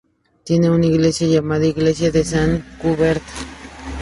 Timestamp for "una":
0.71-0.87